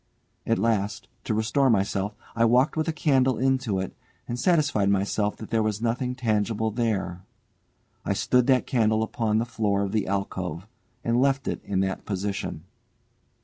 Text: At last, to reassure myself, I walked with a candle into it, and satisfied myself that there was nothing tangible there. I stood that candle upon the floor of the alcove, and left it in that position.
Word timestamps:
At 0.47 0.57
last, 0.57 1.07
to 1.25 1.35
reassure 1.35 1.69
myself, 1.69 2.15
I 2.35 2.43
walked 2.43 2.75
with 2.75 2.87
a 2.87 2.91
candle 2.91 3.37
into 3.37 3.79
it, 3.79 3.95
and 4.27 4.39
satisfied 4.39 4.89
myself 4.89 5.37
that 5.37 5.51
there 5.51 5.61
was 5.61 5.79
nothing 5.79 6.15
tangible 6.15 6.71
there. 6.71 7.21
I 8.03 8.13
stood 8.13 8.47
that 8.47 8.65
candle 8.65 9.03
upon 9.03 9.37
the 9.37 9.45
floor 9.45 9.83
of 9.83 9.91
the 9.91 10.07
alcove, 10.07 10.65
and 11.03 11.21
left 11.21 11.47
it 11.47 11.61
in 11.63 11.81
that 11.81 12.03
position. 12.05 12.63